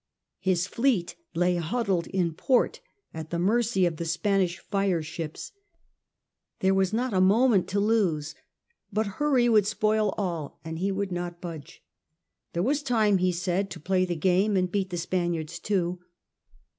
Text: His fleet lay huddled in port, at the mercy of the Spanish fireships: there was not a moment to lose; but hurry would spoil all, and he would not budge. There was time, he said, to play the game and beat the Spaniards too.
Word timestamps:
His 0.39 0.65
fleet 0.65 1.15
lay 1.35 1.57
huddled 1.57 2.07
in 2.07 2.33
port, 2.33 2.79
at 3.13 3.29
the 3.29 3.37
mercy 3.37 3.85
of 3.85 3.97
the 3.97 4.05
Spanish 4.05 4.57
fireships: 4.57 5.51
there 6.59 6.73
was 6.73 6.91
not 6.91 7.13
a 7.13 7.21
moment 7.21 7.67
to 7.67 7.79
lose; 7.79 8.33
but 8.91 9.05
hurry 9.21 9.47
would 9.47 9.67
spoil 9.67 10.15
all, 10.17 10.59
and 10.65 10.79
he 10.79 10.91
would 10.91 11.11
not 11.11 11.39
budge. 11.39 11.83
There 12.53 12.63
was 12.63 12.81
time, 12.81 13.19
he 13.19 13.31
said, 13.31 13.69
to 13.69 13.79
play 13.79 14.03
the 14.03 14.15
game 14.15 14.57
and 14.57 14.71
beat 14.71 14.89
the 14.89 14.97
Spaniards 14.97 15.59
too. 15.59 15.99